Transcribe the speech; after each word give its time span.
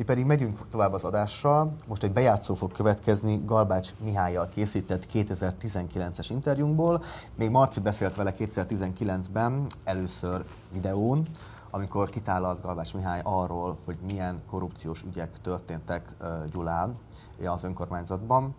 Mi 0.00 0.06
pedig 0.06 0.24
megyünk 0.24 0.68
tovább 0.68 0.92
az 0.92 1.04
adással. 1.04 1.74
Most 1.86 2.02
egy 2.02 2.12
bejátszó 2.12 2.54
fog 2.54 2.72
következni 2.72 3.42
Galbács 3.44 3.90
Mihályjal 3.98 4.48
készített 4.48 5.06
2019-es 5.12 6.26
interjúnkból. 6.30 7.02
Még 7.34 7.50
Marci 7.50 7.80
beszélt 7.80 8.14
vele 8.14 8.34
2019-ben, 8.38 9.66
először 9.84 10.44
videón, 10.72 11.26
amikor 11.70 12.10
kitálalt 12.10 12.60
Galbács 12.60 12.94
Mihály 12.94 13.20
arról, 13.24 13.78
hogy 13.84 13.96
milyen 14.06 14.42
korrupciós 14.46 15.02
ügyek 15.02 15.40
történtek 15.40 16.16
Gyulán 16.50 16.98
az 17.46 17.64
önkormányzatban. 17.64 18.54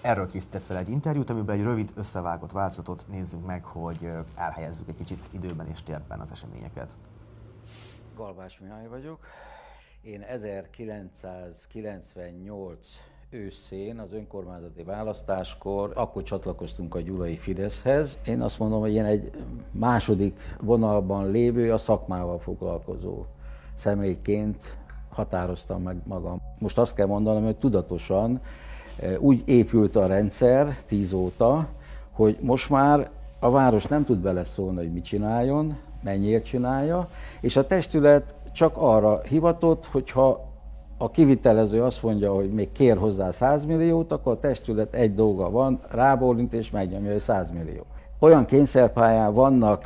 Erről 0.00 0.26
készített 0.26 0.64
fel 0.64 0.76
egy 0.76 0.88
interjút, 0.88 1.30
amiben 1.30 1.56
egy 1.56 1.62
rövid 1.62 1.92
összevágott 1.94 2.52
változatot 2.52 3.04
nézzünk 3.08 3.46
meg, 3.46 3.64
hogy 3.64 4.10
elhelyezzük 4.34 4.88
egy 4.88 4.96
kicsit 4.96 5.28
időben 5.30 5.66
és 5.66 5.82
térben 5.82 6.20
az 6.20 6.30
eseményeket. 6.30 6.96
Galbás 8.16 8.58
Mihály 8.58 8.86
vagyok. 8.88 9.18
Én 10.04 10.22
1998 10.22 12.78
őszén 13.30 13.98
az 13.98 14.12
önkormányzati 14.12 14.82
választáskor, 14.82 15.92
akkor 15.94 16.22
csatlakoztunk 16.22 16.94
a 16.94 17.00
Gyulai 17.00 17.36
Fideszhez. 17.36 18.18
Én 18.26 18.40
azt 18.40 18.58
mondom, 18.58 18.80
hogy 18.80 18.92
én 18.92 19.04
egy 19.04 19.30
második 19.70 20.38
vonalban 20.60 21.30
lévő, 21.30 21.72
a 21.72 21.78
szakmával 21.78 22.38
foglalkozó 22.38 23.24
személyként 23.74 24.76
határoztam 25.08 25.82
meg 25.82 25.96
magam. 26.06 26.40
Most 26.58 26.78
azt 26.78 26.94
kell 26.94 27.06
mondanom, 27.06 27.44
hogy 27.44 27.56
tudatosan 27.56 28.40
eh, 28.96 29.20
úgy 29.20 29.42
épült 29.44 29.96
a 29.96 30.06
rendszer 30.06 30.76
tíz 30.86 31.12
óta, 31.12 31.68
hogy 32.10 32.38
most 32.40 32.70
már 32.70 33.10
a 33.38 33.50
város 33.50 33.86
nem 33.86 34.04
tud 34.04 34.18
beleszólni, 34.18 34.76
hogy 34.76 34.92
mit 34.92 35.04
csináljon, 35.04 35.78
mennyiért 36.02 36.44
csinálja, 36.44 37.08
és 37.40 37.56
a 37.56 37.66
testület 37.66 38.34
csak 38.54 38.76
arra 38.76 39.20
hivatott, 39.28 39.86
hogyha 39.86 40.52
a 40.98 41.10
kivitelező 41.10 41.82
azt 41.82 42.02
mondja, 42.02 42.32
hogy 42.34 42.52
még 42.52 42.72
kér 42.72 42.96
hozzá 42.96 43.30
100 43.30 43.64
milliót, 43.64 44.12
akkor 44.12 44.32
a 44.32 44.38
testület 44.38 44.94
egy 44.94 45.14
dolga 45.14 45.50
van, 45.50 45.80
rábólint 45.90 46.52
és 46.52 46.70
megnyomja, 46.70 47.10
hogy 47.10 47.20
100 47.20 47.50
millió. 47.50 47.86
Olyan 48.18 48.44
kényszerpályán 48.44 49.34
vannak 49.34 49.84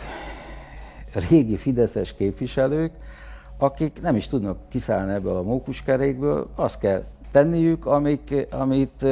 régi 1.29 1.57
fideszes 1.57 2.15
képviselők, 2.15 2.93
akik 3.59 4.01
nem 4.03 4.17
is 4.17 4.29
tudnak 4.29 4.59
kiszállni 4.69 5.13
ebből 5.13 5.37
a 5.37 5.43
mókuskerékből, 5.43 6.49
azt 6.55 6.79
kell 6.79 7.05
tenniük, 7.33 7.87
amik, 7.87 8.47
amit 8.51 9.07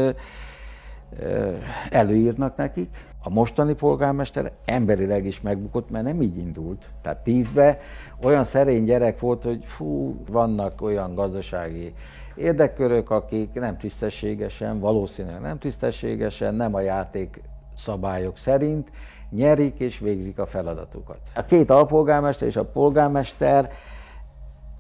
előírnak 1.90 2.56
nekik, 2.56 2.88
a 3.26 3.30
mostani 3.30 3.74
polgármester 3.74 4.52
emberileg 4.64 5.26
is 5.26 5.40
megbukott, 5.40 5.90
mert 5.90 6.04
nem 6.04 6.22
így 6.22 6.36
indult. 6.36 6.88
Tehát 7.02 7.18
tízbe 7.18 7.78
olyan 8.22 8.44
szerény 8.44 8.84
gyerek 8.84 9.20
volt, 9.20 9.42
hogy 9.42 9.64
fú, 9.64 10.16
vannak 10.30 10.82
olyan 10.82 11.14
gazdasági 11.14 11.94
érdekkörök, 12.34 13.10
akik 13.10 13.52
nem 13.52 13.76
tisztességesen, 13.76 14.78
valószínűleg 14.80 15.40
nem 15.40 15.58
tisztességesen, 15.58 16.54
nem 16.54 16.74
a 16.74 16.80
játék 16.80 17.40
szabályok 17.76 18.36
szerint 18.36 18.90
nyerik 19.30 19.78
és 19.78 19.98
végzik 19.98 20.38
a 20.38 20.46
feladatukat. 20.46 21.18
A 21.34 21.44
két 21.44 21.70
alpolgármester 21.70 22.48
és 22.48 22.56
a 22.56 22.64
polgármester 22.64 23.70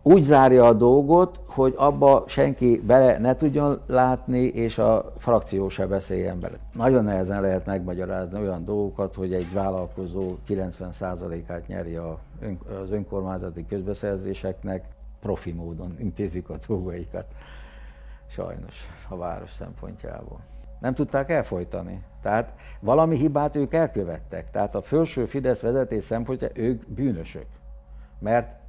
úgy 0.06 0.22
zárja 0.22 0.64
a 0.64 0.72
dolgot, 0.72 1.40
hogy 1.46 1.74
abba 1.76 2.24
senki 2.26 2.82
bele 2.86 3.18
ne 3.18 3.36
tudjon 3.36 3.80
látni, 3.86 4.38
és 4.38 4.78
a 4.78 5.12
frakció 5.18 5.68
se 5.68 5.86
beszéljen 5.86 6.40
bele. 6.40 6.56
Nagyon 6.74 7.04
nehezen 7.04 7.40
lehet 7.40 7.66
megmagyarázni 7.66 8.40
olyan 8.40 8.64
dolgokat, 8.64 9.14
hogy 9.14 9.34
egy 9.34 9.52
vállalkozó 9.52 10.34
90%-át 10.48 11.66
nyeri 11.66 11.96
az 12.82 12.90
önkormányzati 12.90 13.66
közbeszerzéseknek, 13.66 14.84
profi 15.20 15.52
módon 15.52 15.94
intézik 15.98 16.48
a 16.48 16.56
dolgaikat. 16.66 17.24
Sajnos 18.26 18.88
a 19.08 19.16
város 19.16 19.50
szempontjából. 19.50 20.38
Nem 20.80 20.94
tudták 20.94 21.30
elfolytani. 21.30 22.02
Tehát 22.22 22.52
valami 22.80 23.16
hibát 23.16 23.56
ők 23.56 23.74
elkövettek. 23.74 24.50
Tehát 24.50 24.74
a 24.74 24.82
felső 24.82 25.24
Fidesz 25.24 25.60
vezetés 25.60 26.04
szempontja 26.04 26.48
ők 26.54 26.88
bűnösök. 26.88 27.46
Mert 28.18 28.64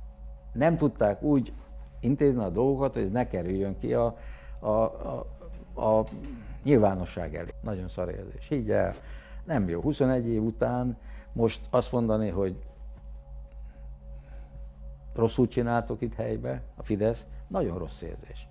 nem 0.57 0.77
tudták 0.77 1.21
úgy 1.21 1.53
intézni 1.99 2.43
a 2.43 2.49
dolgokat, 2.49 2.93
hogy 2.93 3.03
ez 3.03 3.11
ne 3.11 3.27
kerüljön 3.27 3.77
ki 3.79 3.93
a, 3.93 4.17
a, 4.59 4.69
a, 4.69 5.25
a 5.81 6.05
nyilvánosság 6.63 7.35
elé. 7.35 7.49
Nagyon 7.61 7.87
szar 7.87 8.09
érzés. 8.09 8.49
Így 8.49 8.71
el, 8.71 8.95
nem 9.45 9.69
jó. 9.69 9.81
21 9.81 10.27
év 10.27 10.43
után 10.43 10.97
most 11.33 11.67
azt 11.69 11.91
mondani, 11.91 12.29
hogy 12.29 12.55
rosszul 15.13 15.47
csináltok 15.47 16.01
itt 16.01 16.13
helybe, 16.13 16.61
a 16.75 16.83
Fidesz, 16.83 17.25
nagyon 17.47 17.77
rossz 17.77 18.01
érzés. 18.01 18.47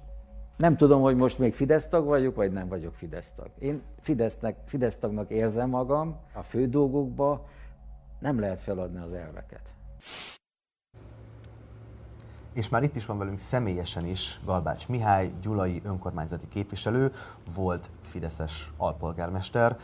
Nem 0.57 0.77
tudom, 0.77 1.01
hogy 1.01 1.17
most 1.17 1.39
még 1.39 1.55
Fidesz 1.55 1.89
tag 1.89 2.05
vagyok, 2.05 2.35
vagy 2.35 2.53
nem 2.53 2.69
vagyok 2.69 2.95
Fidesz 2.95 3.33
tag. 3.37 3.51
Én 3.59 3.83
Fidesznek, 4.01 4.57
Fidesz 4.65 4.97
tagnak 4.97 5.31
érzem 5.31 5.69
magam, 5.69 6.17
a 6.35 6.43
fő 6.43 6.67
dolgokba 6.67 7.47
nem 8.19 8.41
lehet 8.41 8.61
feladni 8.61 8.99
az 8.99 9.15
elveket. 9.15 9.75
És 12.57 12.69
már 12.69 12.83
itt 12.83 12.97
is 12.97 13.07
van 13.07 13.19
velünk 13.19 13.39
személyesen 13.39 14.07
is 14.07 14.41
Galbács 14.45 14.89
Mihály, 14.89 15.33
gyulai 15.43 15.81
önkormányzati 15.85 16.49
képviselő, 16.49 17.13
volt 17.55 17.91
Fideszes 18.03 18.71
alpolgármester. 18.77 19.77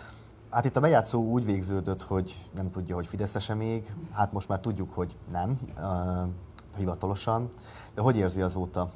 Hát 0.51 0.65
itt 0.65 0.77
a 0.77 0.81
bejátszó 0.81 1.23
úgy 1.23 1.45
végződött, 1.45 2.03
hogy 2.03 2.49
nem 2.55 2.71
tudja, 2.71 2.95
hogy 2.95 3.07
Fideszese 3.07 3.55
még. 3.55 3.95
Hát 4.13 4.33
most 4.33 4.49
már 4.49 4.61
tudjuk, 4.61 4.93
hogy 4.93 5.17
nem, 5.33 5.59
uh, 5.77 6.29
hivatalosan. 6.77 7.49
De 7.95 8.01
hogy 8.01 8.17
érzi 8.17 8.41
azóta? 8.41 8.91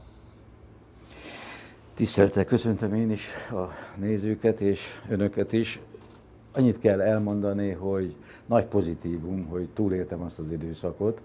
Tisztelettel 1.95 2.45
köszöntöm 2.45 2.95
én 2.95 3.11
is 3.11 3.31
a 3.51 3.65
nézőket 3.97 4.61
és 4.61 4.81
önöket 5.09 5.53
is. 5.53 5.81
Annyit 6.53 6.79
kell 6.79 7.01
elmondani, 7.01 7.71
hogy 7.71 8.17
nagy 8.47 8.65
pozitívum, 8.65 9.47
hogy 9.47 9.69
túléltem 9.69 10.23
azt 10.23 10.39
az 10.39 10.51
időszakot, 10.51 11.23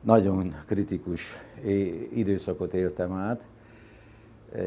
nagyon 0.00 0.54
kritikus 0.66 1.22
időszakot 2.14 2.74
éltem 2.74 3.12
át. 3.12 3.44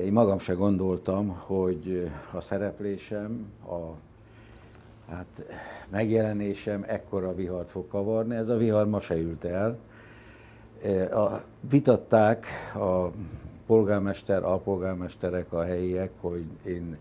Én 0.04 0.12
magam 0.12 0.40
se 0.40 0.54
gondoltam, 0.54 1.28
hogy 1.28 2.12
a 2.34 2.42
szereplésem, 2.42 3.52
a 3.66 3.96
hát, 5.12 5.46
megjelenésem 5.90 6.84
ekkora 6.88 7.36
vihart 7.36 7.70
fog 7.70 7.88
kavarni. 7.88 8.36
Ez 8.36 8.50
a 8.50 8.58
vihar 8.58 8.88
ma 8.88 9.00
se 9.00 9.18
ült 9.18 9.44
el. 9.44 9.78
A, 11.12 11.42
vitatták 11.70 12.46
a 12.76 13.10
polgármester, 13.66 14.44
alpolgármesterek, 14.44 15.54
a 15.54 15.64
helyiek, 15.64 16.12
hogy 16.20 16.44
én 16.66 16.98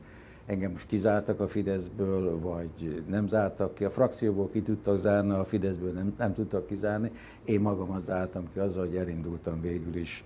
engem 0.50 0.70
most 0.70 0.86
kizártak 0.86 1.40
a 1.40 1.48
Fideszből, 1.48 2.38
vagy 2.40 3.02
nem 3.08 3.28
zártak 3.28 3.74
ki. 3.74 3.84
A 3.84 3.90
frakcióból 3.90 4.50
ki 4.50 4.62
tudtak 4.62 5.00
zárni, 5.00 5.30
a 5.30 5.44
Fideszből 5.44 5.92
nem, 5.92 6.14
nem 6.18 6.34
tudtak 6.34 6.66
kizárni. 6.66 7.10
Én 7.44 7.60
magamat 7.60 8.04
zártam 8.04 8.52
ki 8.52 8.58
azzal, 8.58 8.86
hogy 8.86 8.96
elindultam 8.96 9.60
végül 9.60 9.96
is 9.96 10.24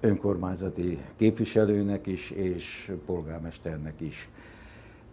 önkormányzati 0.00 0.98
képviselőnek 1.16 2.06
is, 2.06 2.30
és 2.30 2.92
polgármesternek 3.06 4.00
is. 4.00 4.28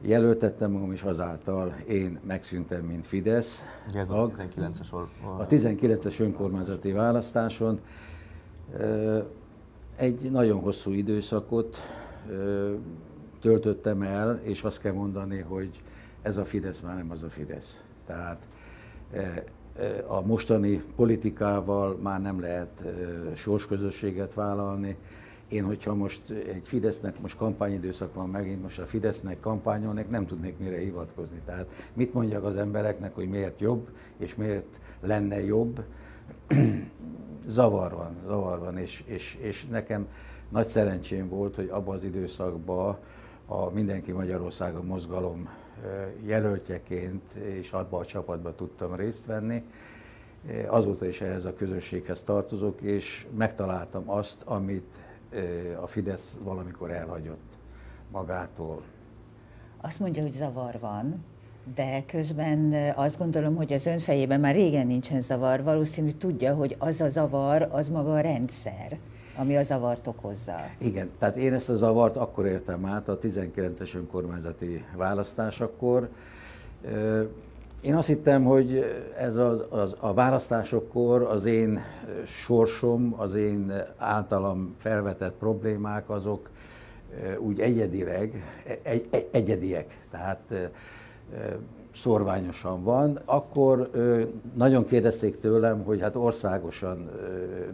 Jelöltettem 0.02 0.72
magam, 0.72 0.92
és 0.92 1.02
azáltal 1.02 1.76
én 1.88 2.20
megszűntem, 2.28 2.86
mint 2.86 3.06
Fidesz. 3.06 3.62
Ugye 3.90 4.00
ez 4.00 4.10
a 4.10 4.30
19-es, 4.30 4.92
a 5.38 5.48
19-es 5.48 6.20
önkormányzati 6.20 6.92
választáson. 6.92 7.80
Egy 9.96 10.32
nagyon 10.32 10.60
hosszú 10.60 10.92
időszakot 10.92 11.78
töltöttem 13.40 14.02
el, 14.02 14.40
és 14.44 14.64
azt 14.64 14.82
kell 14.82 14.94
mondani, 14.94 15.40
hogy 15.40 15.82
ez 16.22 16.38
a 16.38 16.46
Fidesz 16.46 16.80
már 16.80 16.96
nem 16.96 17.12
az 17.12 17.24
a 17.24 17.30
Fidesz. 17.30 17.82
Tehát 18.06 18.48
e, 19.12 19.44
e, 19.80 20.04
a 20.08 20.22
mostani 20.22 20.84
politikával 20.96 21.98
már 22.02 22.22
nem 22.22 22.40
lehet 22.40 22.82
e, 22.82 23.36
sorsközösséget 23.36 24.34
vállalni. 24.34 24.98
Én, 25.48 25.64
hogyha 25.64 25.96
most 25.96 26.30
egy 26.30 26.62
Fidesznek 26.64 27.20
most 27.22 27.38
kampányidőszak 27.38 28.14
van 28.14 28.30
megint, 28.30 28.62
most 28.62 28.80
a 28.80 28.86
Fidesznek 28.86 29.40
kampányolnék, 29.40 30.10
nem 30.10 30.26
tudnék 30.26 30.58
mire 30.58 30.78
hivatkozni. 30.78 31.42
Tehát 31.46 31.72
mit 31.94 32.14
mondjak 32.14 32.44
az 32.44 32.56
embereknek, 32.56 33.16
hogy 33.16 33.30
miért 33.30 33.60
jobb, 33.60 33.90
és 34.18 34.36
miért 34.36 34.80
lenne 35.02 35.44
jobb? 35.44 35.84
zavar 37.48 37.94
van, 37.94 38.16
zavar 38.26 38.60
van, 38.60 38.78
és, 38.78 39.04
és, 39.06 39.38
és 39.42 39.66
nekem 39.66 40.08
nagy 40.50 40.68
szerencsém 40.68 41.30
volt, 41.30 41.56
hogy 41.56 41.70
abban 41.72 41.96
az 41.96 42.04
időszakban 42.04 42.98
a 43.48 43.70
Mindenki 43.70 44.12
Magyarországon 44.12 44.86
mozgalom 44.86 45.50
jelöltjeként 46.26 47.32
és 47.34 47.72
abban 47.72 48.02
a 48.02 48.06
csapatban 48.06 48.56
tudtam 48.56 48.96
részt 48.96 49.26
venni. 49.26 49.64
Azóta 50.68 51.06
is 51.06 51.22
ehhez 51.22 51.46
a 51.46 51.54
közösséghez 51.54 52.24
tartozok, 52.24 52.82
és 52.82 53.28
megtaláltam 53.38 54.10
azt, 54.10 54.42
amit 54.42 54.96
a 55.82 55.88
Fidesz 55.88 56.38
valamikor 56.44 56.92
elhagyott 56.92 57.58
magától. 58.12 58.82
Azt 59.82 60.00
mondja, 60.00 60.22
hogy 60.22 60.32
zavar 60.32 60.80
van, 60.80 61.26
De 61.76 62.04
közben 62.08 62.74
azt 62.96 63.18
gondolom, 63.18 63.56
hogy 63.56 63.74
az 63.74 63.86
ön 63.86 64.00
fejében 64.00 64.40
már 64.40 64.56
régen 64.56 64.88
nincsen 64.88 65.22
zavar. 65.22 65.64
Valószínű 65.64 66.12
tudja, 66.12 66.54
hogy 66.54 66.76
az 66.80 67.02
a 67.02 67.10
zavar, 67.10 67.68
az 67.72 67.90
maga 67.90 68.14
a 68.14 68.20
rendszer 68.20 68.98
ami 69.40 69.58
a 69.58 69.64
zavart 69.64 70.08
okozza. 70.08 70.56
Igen, 70.78 71.10
tehát 71.20 71.36
én 71.36 71.54
ezt 71.54 71.70
a 71.70 71.76
zavart 71.76 72.16
akkor 72.16 72.46
értem 72.46 72.86
át 72.86 73.10
a 73.10 73.18
19-es 73.18 73.96
önkormányzati 73.96 74.86
választásakor. 74.96 76.10
Én 77.82 77.96
azt 77.96 78.08
hittem, 78.08 78.44
hogy 78.44 78.86
ez 79.18 79.36
az, 79.36 79.64
az, 79.70 79.96
a 80.00 80.14
választásokkor 80.14 81.22
az 81.22 81.46
én 81.46 81.84
sorsom, 82.26 83.14
az 83.18 83.34
én 83.34 83.72
általam 83.98 84.76
felvetett 84.78 85.34
problémák, 85.40 86.10
azok 86.10 86.50
úgy 87.40 87.60
egyedileg, 87.60 88.44
egy, 88.84 89.08
egy, 89.10 89.28
egyediek, 89.32 89.98
tehát 90.12 90.72
szorványosan 91.94 92.84
van, 92.84 93.20
akkor 93.26 93.90
nagyon 94.54 94.86
kérdezték 94.86 95.40
tőlem, 95.40 95.84
hogy 95.84 96.02
hát 96.02 96.16
országosan 96.16 97.10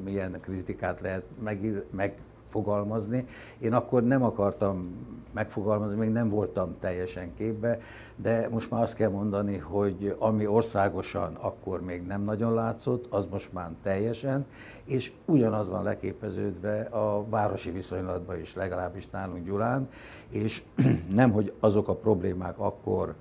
milyen 0.04 0.38
kritikát 0.42 1.02
lehet 1.02 1.24
meg, 1.44 1.84
megfogalmazni. 1.90 3.26
Én 3.60 3.74
akkor 3.74 4.04
nem 4.04 4.24
akartam 4.24 4.96
megfogalmazni, 5.34 5.96
még 5.96 6.10
nem 6.10 6.30
voltam 6.30 6.76
teljesen 6.80 7.34
képbe, 7.34 7.80
de 8.16 8.48
most 8.52 8.72
már 8.72 8.82
azt 8.82 8.96
kell 8.96 9.10
mondani, 9.10 9.58
hogy 9.58 10.16
ami 10.20 10.48
országosan 10.48 11.34
akkor 11.34 11.82
még 11.82 12.06
nem 12.06 12.22
nagyon 12.22 12.54
látszott, 12.54 13.06
az 13.10 13.26
most 13.32 13.54
már 13.54 13.70
teljesen, 13.84 14.46
és 14.86 15.12
ugyanaz 15.26 15.70
van 15.70 15.84
leképeződve 15.84 16.82
a 16.82 17.26
városi 17.30 17.72
viszonylatban 17.72 18.40
is, 18.40 18.56
legalábbis 18.56 19.10
nálunk 19.10 19.46
Gyulán, 19.46 19.88
és 20.30 20.64
nem, 21.16 21.32
hogy 21.32 21.54
azok 21.60 21.88
a 21.88 21.96
problémák 21.96 22.60
akkor 22.60 23.16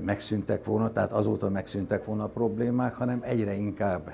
megszűntek 0.00 0.64
volna, 0.64 0.92
tehát 0.92 1.12
azóta 1.12 1.48
megszűntek 1.48 2.04
volna 2.04 2.24
a 2.24 2.28
problémák, 2.28 2.94
hanem 2.94 3.20
egyre 3.22 3.54
inkább 3.54 4.10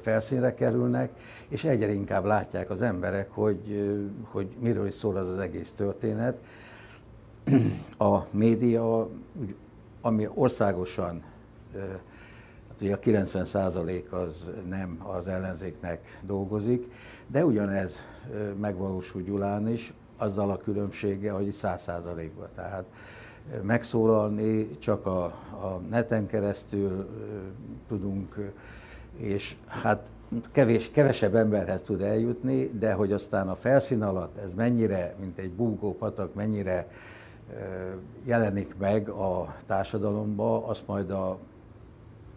felszínre 0.00 0.54
kerülnek, 0.54 1.10
és 1.48 1.64
egyre 1.64 1.92
inkább 1.92 2.24
látják 2.24 2.70
az 2.70 2.82
emberek, 2.82 3.30
hogy, 3.30 3.94
hogy 4.24 4.48
miről 4.58 4.86
is 4.86 4.94
szól 4.94 5.16
az 5.16 5.28
az 5.28 5.38
egész 5.38 5.72
történet. 5.76 6.38
A 7.98 8.18
média, 8.30 9.08
ami 10.00 10.28
országosan, 10.34 11.22
hát 12.68 12.80
ugye 12.80 12.94
a 12.94 12.98
90% 12.98 14.08
az 14.10 14.50
nem 14.68 15.02
az 15.16 15.28
ellenzéknek 15.28 16.20
dolgozik, 16.22 16.92
de 17.26 17.44
ugyanez 17.44 18.02
megvalósul 18.60 19.22
Gyulán 19.22 19.68
is, 19.68 19.92
azzal 20.16 20.50
a 20.50 20.56
különbsége, 20.56 21.30
hogy 21.30 21.50
100 21.50 21.84
ban 22.36 22.48
Tehát 22.54 22.84
megszólalni, 23.62 24.78
csak 24.78 25.06
a, 25.06 25.24
a 25.50 25.80
neten 25.90 26.26
keresztül 26.26 27.08
tudunk, 27.88 28.52
és 29.16 29.56
hát 29.66 30.10
kevés, 30.52 30.90
kevesebb 30.90 31.34
emberhez 31.34 31.82
tud 31.82 32.00
eljutni, 32.00 32.70
de 32.78 32.92
hogy 32.92 33.12
aztán 33.12 33.48
a 33.48 33.56
felszín 33.56 34.02
alatt 34.02 34.36
ez 34.36 34.54
mennyire, 34.54 35.14
mint 35.20 35.38
egy 35.38 35.50
búgó 35.50 35.96
patak, 35.96 36.34
mennyire 36.34 36.88
jelenik 38.24 38.74
meg 38.78 39.08
a 39.08 39.54
társadalomba, 39.66 40.66
azt 40.66 40.86
majd 40.86 41.10
a 41.10 41.38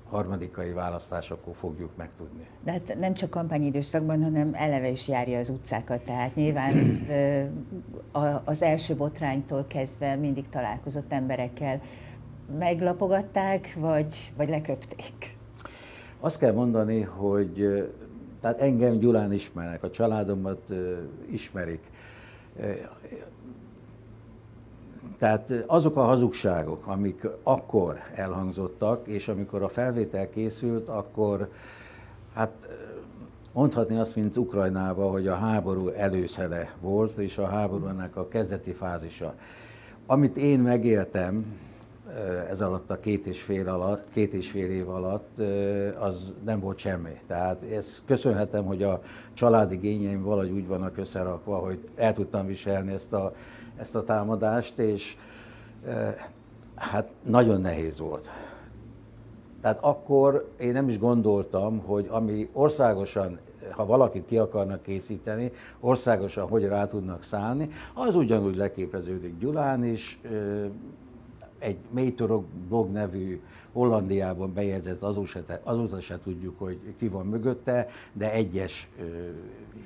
harmadikai 0.09 0.71
választásokor 0.71 1.55
fogjuk 1.55 1.91
megtudni. 1.95 2.47
De 2.63 2.71
hát 2.71 2.95
nem 2.99 3.13
csak 3.13 3.29
kampányidőszakban, 3.29 4.23
hanem 4.23 4.51
eleve 4.53 4.89
is 4.89 5.07
járja 5.07 5.39
az 5.39 5.49
utcákat, 5.49 6.01
tehát 6.01 6.35
nyilván 6.35 6.73
az 8.43 8.61
első 8.61 8.95
botránytól 8.95 9.65
kezdve 9.67 10.15
mindig 10.15 10.49
találkozott 10.49 11.11
emberekkel. 11.11 11.81
Meglapogatták, 12.59 13.73
vagy, 13.79 14.33
vagy 14.37 14.49
leköpték? 14.49 15.37
Azt 16.19 16.37
kell 16.37 16.53
mondani, 16.53 17.01
hogy 17.01 17.83
tehát 18.41 18.59
engem 18.59 18.97
Gyulán 18.97 19.33
ismernek, 19.33 19.83
a 19.83 19.89
családomat 19.89 20.73
ismerik. 21.31 21.91
Tehát 25.17 25.53
azok 25.67 25.95
a 25.95 26.03
hazugságok, 26.03 26.87
amik 26.87 27.27
akkor 27.43 27.97
elhangzottak, 28.15 29.07
és 29.07 29.27
amikor 29.27 29.63
a 29.63 29.67
felvétel 29.67 30.29
készült, 30.29 30.89
akkor 30.89 31.49
hát 32.33 32.67
mondhatni 33.53 33.97
azt, 33.97 34.15
mint 34.15 34.37
Ukrajnában, 34.37 35.11
hogy 35.11 35.27
a 35.27 35.35
háború 35.35 35.87
előszele 35.87 36.73
volt, 36.81 37.17
és 37.17 37.37
a 37.37 37.45
háborúnak 37.45 38.15
a 38.15 38.27
kezdeti 38.27 38.71
fázisa. 38.71 39.33
Amit 40.05 40.37
én 40.37 40.59
megéltem 40.59 41.45
ez 42.49 42.61
alatt 42.61 42.91
a 42.91 42.99
két 42.99 43.25
és 43.25 43.41
fél, 43.41 43.69
alatt, 43.69 44.09
két 44.13 44.33
és 44.33 44.49
fél 44.49 44.71
év 44.71 44.89
alatt, 44.89 45.39
az 45.99 46.33
nem 46.45 46.59
volt 46.59 46.77
semmi. 46.77 47.19
Tehát 47.27 47.63
ezt 47.63 48.01
köszönhetem, 48.05 48.65
hogy 48.65 48.83
a 48.83 48.99
családi 49.33 49.75
gényeim 49.75 50.23
valahogy 50.23 50.51
úgy 50.51 50.67
vannak 50.67 50.97
összerakva, 50.97 51.57
hogy 51.57 51.79
el 51.95 52.13
tudtam 52.13 52.45
viselni 52.45 52.93
ezt 52.93 53.13
a 53.13 53.33
ezt 53.77 53.95
a 53.95 54.03
támadást, 54.03 54.79
és 54.79 55.17
hát 56.75 57.09
nagyon 57.23 57.61
nehéz 57.61 57.99
volt. 57.99 58.29
Tehát 59.61 59.77
akkor 59.81 60.49
én 60.59 60.71
nem 60.71 60.87
is 60.87 60.99
gondoltam, 60.99 61.79
hogy 61.79 62.07
ami 62.09 62.49
országosan, 62.53 63.39
ha 63.71 63.85
valakit 63.85 64.25
ki 64.25 64.37
akarnak 64.37 64.81
készíteni, 64.81 65.51
országosan 65.79 66.47
hogy 66.47 66.63
rá 66.63 66.85
tudnak 66.85 67.23
szállni, 67.23 67.67
az 67.93 68.15
ugyanúgy 68.15 68.55
leképeződik 68.55 69.37
Gyulán 69.37 69.83
is, 69.83 70.19
egy 71.65 71.77
Métorok 71.89 72.45
blog 72.67 72.89
nevű 72.89 73.41
Hollandiában 73.71 74.53
bejegyzett, 74.53 75.01
azóta, 75.01 75.59
azóta 75.63 75.99
se 75.99 76.19
tudjuk, 76.19 76.59
hogy 76.59 76.79
ki 76.97 77.07
van 77.07 77.25
mögötte, 77.25 77.87
de 78.13 78.31
egyes 78.31 78.89
ö, 78.99 79.03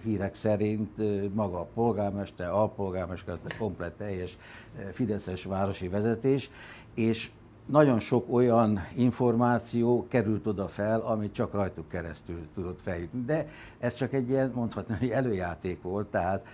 hírek 0.04 0.34
szerint 0.34 1.00
ö, 1.00 1.26
maga 1.34 1.60
a 1.60 1.68
polgármester, 1.74 2.50
alpolgármester, 2.50 3.38
komplet 3.58 3.94
teljes 3.94 4.38
fideszes 4.92 5.44
városi 5.44 5.88
vezetés, 5.88 6.50
és 6.94 7.32
nagyon 7.72 8.00
sok 8.00 8.34
olyan 8.34 8.80
információ 8.96 10.08
került 10.08 10.48
oda 10.48 10.68
fel, 10.68 11.00
amit 11.00 11.34
csak 11.34 11.54
rajtuk 11.54 11.88
keresztül 11.88 12.48
tudott 12.54 12.82
feljutni. 12.82 13.22
De 13.26 13.46
ez 13.80 13.94
csak 13.94 14.14
egy 14.14 14.30
ilyen, 14.30 14.52
mondhatni, 14.56 14.96
hogy 15.00 15.10
előjáték 15.10 15.82
volt, 15.82 16.08
tehát 16.08 16.46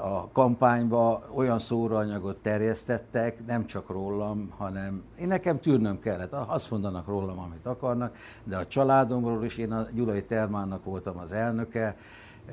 a 0.00 0.30
kampányba 0.30 1.24
olyan 1.34 1.58
szóraanyagot 1.58 2.36
terjesztettek, 2.36 3.46
nem 3.46 3.64
csak 3.66 3.88
rólam, 3.88 4.52
hanem 4.56 5.02
én 5.18 5.26
nekem 5.26 5.58
tűrnöm 5.58 5.98
kellett. 5.98 6.32
Azt 6.32 6.70
mondanak 6.70 7.06
rólam, 7.06 7.38
amit 7.38 7.66
akarnak, 7.66 8.16
de 8.44 8.56
a 8.56 8.66
családomról 8.66 9.44
is, 9.44 9.56
én 9.56 9.72
a 9.72 9.86
Gyulai 9.92 10.24
Termánnak 10.24 10.84
voltam 10.84 11.18
az 11.18 11.32
elnöke, 11.32 11.96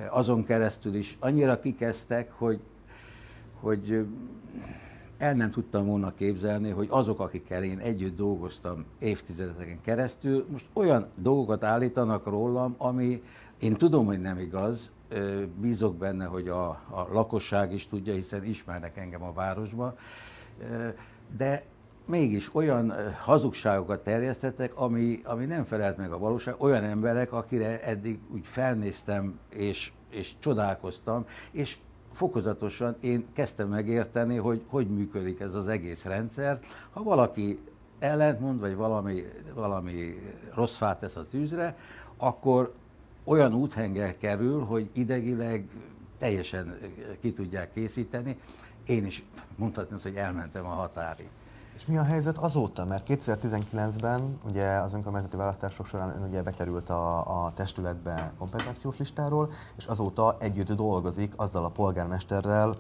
azon 0.10 0.46
keresztül 0.46 0.96
is 0.96 1.18
annyira 1.20 1.60
kikezdtek, 1.60 2.32
hogy, 2.32 2.60
hogy 3.60 4.06
el 5.20 5.34
nem 5.34 5.50
tudtam 5.50 5.86
volna 5.86 6.14
képzelni, 6.14 6.70
hogy 6.70 6.88
azok, 6.92 7.20
akikkel 7.20 7.64
én 7.64 7.80
együtt 7.80 8.16
dolgoztam 8.16 8.86
évtizedeken 9.00 9.82
keresztül, 9.82 10.46
most 10.52 10.66
olyan 10.74 11.08
dolgokat 11.16 11.64
állítanak 11.64 12.26
rólam, 12.26 12.76
ami 12.78 13.24
én 13.60 13.74
tudom, 13.74 14.06
hogy 14.06 14.22
nem 14.22 14.40
igaz, 14.40 14.92
bízok 15.62 15.96
benne, 15.96 16.26
hogy 16.26 16.48
a, 16.48 16.68
a 16.70 17.08
lakosság 17.12 17.74
is 17.74 17.88
tudja, 17.88 18.14
hiszen 18.14 18.44
ismernek 18.44 18.98
engem 18.98 19.24
a 19.24 19.34
városba, 19.34 19.96
de 21.38 21.64
mégis 22.08 22.56
olyan 22.56 22.94
hazugságokat 23.24 24.04
terjesztettek, 24.04 24.78
ami, 24.78 25.20
ami 25.24 25.46
nem 25.46 25.64
felelt 25.64 25.98
meg 25.98 26.12
a 26.12 26.18
valóság, 26.18 26.56
olyan 26.58 26.84
emberek, 26.84 27.34
akire 27.34 27.84
eddig 27.84 28.20
úgy 28.34 28.46
felnéztem 28.46 29.40
és, 29.50 29.92
és 30.10 30.34
csodálkoztam, 30.40 31.26
és 31.52 31.78
fokozatosan 32.20 32.96
én 33.00 33.26
kezdtem 33.34 33.68
megérteni, 33.68 34.36
hogy 34.36 34.62
hogy 34.68 34.88
működik 34.88 35.40
ez 35.40 35.56
az 35.56 35.68
egész 35.68 36.04
rendszer. 36.04 36.60
Ha 36.92 37.04
valaki 37.04 37.60
ellentmond, 38.00 38.60
vagy 38.60 38.76
valami, 38.76 39.24
valami 39.54 40.22
rossz 40.54 40.76
fát 40.76 41.00
tesz 41.00 41.16
a 41.16 41.26
tűzre, 41.30 41.78
akkor 42.18 42.74
olyan 43.24 43.54
úthengel 43.54 44.18
kerül, 44.18 44.64
hogy 44.64 44.90
idegileg 44.94 45.68
teljesen 46.18 46.78
ki 47.22 47.32
tudják 47.32 47.72
készíteni. 47.74 48.38
Én 48.86 49.06
is 49.06 49.24
mondhatni 49.56 49.96
azt, 49.96 50.04
hogy 50.04 50.16
elmentem 50.16 50.66
a 50.66 50.70
határig. 50.70 51.30
És 51.76 51.86
mi 51.86 51.98
a 51.98 52.04
helyzet 52.04 52.38
azóta? 52.38 52.86
Mert 52.86 53.06
2019-ben 53.08 54.40
ugye 54.50 54.68
az 54.70 54.94
önkormányzati 54.94 55.36
választások 55.36 55.86
során 55.86 56.16
ön 56.16 56.28
ugye 56.30 56.42
bekerült 56.42 56.90
a, 56.90 57.44
a 57.46 57.54
testületbe 57.54 58.34
kompenzációs 58.38 58.98
listáról, 58.98 59.52
és 59.78 59.86
azóta 59.86 60.36
együtt 60.40 60.72
dolgozik 60.72 61.34
azzal 61.36 61.66
a 61.66 61.70
polgármesterrel, 61.70 62.76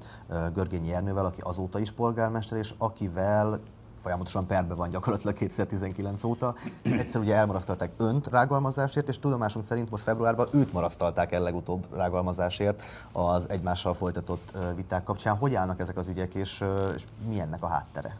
Görgényi 0.53 0.93
Ernővel, 0.93 1.25
aki 1.25 1.41
azóta 1.41 1.79
is 1.79 1.91
polgármester, 1.91 2.57
és 2.57 2.73
akivel 2.77 3.59
folyamatosan 3.99 4.45
perbe 4.45 4.73
van 4.73 4.89
gyakorlatilag 4.89 5.35
2019 5.35 6.23
óta. 6.23 6.55
Egyszer 6.83 7.21
ugye 7.21 7.35
elmarasztalták 7.35 7.91
önt 7.97 8.27
rágalmazásért, 8.27 9.07
és 9.07 9.19
tudomásunk 9.19 9.65
szerint 9.65 9.89
most 9.89 10.03
februárban 10.03 10.47
őt 10.53 10.73
marasztalták 10.73 11.31
el 11.31 11.41
legutóbb 11.41 11.85
rágalmazásért 11.95 12.81
az 13.11 13.49
egymással 13.49 13.93
folytatott 13.93 14.57
viták 14.75 15.03
kapcsán. 15.03 15.37
Hogy 15.37 15.55
állnak 15.55 15.79
ezek 15.79 15.97
az 15.97 16.07
ügyek, 16.07 16.35
és, 16.35 16.63
és 16.95 17.03
mi 17.27 17.41
a 17.59 17.67
háttere? 17.67 18.17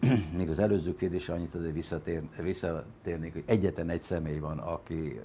még 0.38 0.48
az 0.48 0.58
előző 0.58 0.94
kérdésre 0.94 1.34
annyit 1.34 1.54
azért 1.54 1.74
visszatér, 1.74 2.22
visszatérnék, 2.42 3.32
hogy 3.32 3.42
egyetlen 3.46 3.88
egy 3.88 4.02
személy 4.02 4.38
van, 4.38 4.58
aki 4.58 5.20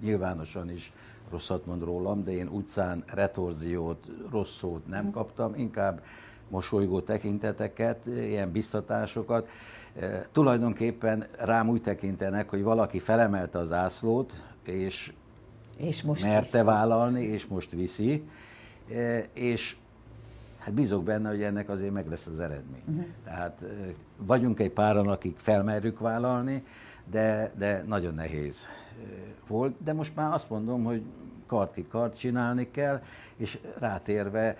nyilvánosan 0.00 0.70
is 0.70 0.92
rosszat 1.30 1.66
mond 1.66 1.82
rólam, 1.82 2.24
de 2.24 2.32
én 2.32 2.48
utcán 2.48 3.04
retorziót, 3.06 4.06
rossz 4.30 4.56
szót 4.56 4.86
nem 4.86 5.10
kaptam, 5.10 5.54
inkább 5.54 6.02
mosolygó 6.48 7.00
tekinteteket, 7.00 8.06
ilyen 8.06 8.52
biztatásokat. 8.52 9.48
E, 10.00 10.26
tulajdonképpen 10.32 11.26
rám 11.38 11.68
úgy 11.68 11.82
tekintenek, 11.82 12.48
hogy 12.48 12.62
valaki 12.62 12.98
felemelte 12.98 13.58
az 13.58 13.72
ászlót, 13.72 14.42
és, 14.64 15.12
és 15.76 16.02
most 16.02 16.22
merte 16.22 16.50
viszi. 16.50 16.64
vállalni, 16.64 17.22
és 17.22 17.46
most 17.46 17.70
viszi, 17.70 18.22
e, 18.90 19.26
és 19.32 19.76
hát 20.64 20.74
bízok 20.74 21.04
benne, 21.04 21.28
hogy 21.28 21.42
ennek 21.42 21.68
azért 21.68 21.92
meg 21.92 22.08
lesz 22.08 22.26
az 22.26 22.38
eredmény. 22.38 22.82
Uh-huh. 22.88 23.04
Tehát 23.24 23.64
vagyunk 24.16 24.60
egy 24.60 24.70
páran, 24.70 25.08
akik 25.08 25.38
felmerjük 25.38 25.98
vállalni, 25.98 26.62
de, 27.10 27.52
de 27.58 27.84
nagyon 27.86 28.14
nehéz 28.14 28.66
volt, 29.46 29.74
de 29.82 29.92
most 29.92 30.16
már 30.16 30.32
azt 30.32 30.50
mondom, 30.50 30.84
hogy 30.84 31.02
kart 31.46 31.72
ki 31.72 31.86
kart 31.86 32.18
csinálni 32.18 32.70
kell, 32.70 33.02
és 33.36 33.58
rátérve 33.78 34.56